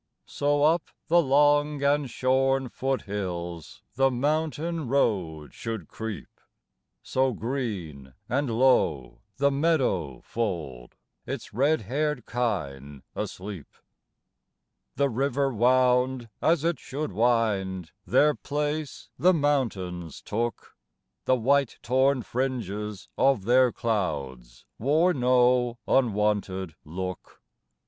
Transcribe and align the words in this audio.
So 0.25 0.63
up 0.63 0.81
the 1.09 1.21
long 1.21 1.83
and 1.83 2.09
shorn 2.09 2.69
foot 2.69 3.03
hills 3.03 3.83
The 3.93 4.09
mountain 4.09 4.87
road 4.87 5.53
should 5.53 5.87
creep; 5.89 6.41
So, 7.03 7.33
green 7.33 8.15
and 8.27 8.49
low, 8.49 9.21
the 9.37 9.51
meadow 9.51 10.21
fold 10.21 10.95
Its 11.27 11.53
red 11.53 11.81
haired 11.81 12.25
kine 12.25 13.03
asleep. 13.15 13.67
The 14.95 15.07
river 15.07 15.53
wound 15.53 16.29
as 16.41 16.63
it 16.63 16.79
should 16.79 17.11
wind; 17.11 17.91
Their 18.03 18.33
place 18.33 19.11
the 19.19 19.35
mountains 19.35 20.19
took; 20.19 20.75
The 21.25 21.35
white 21.35 21.77
torn 21.83 22.23
fringes 22.23 23.07
of 23.19 23.45
their 23.45 23.71
clouds 23.71 24.65
Wore 24.79 25.13
no 25.13 25.77
unwonted 25.87 26.73
look. 26.83 27.43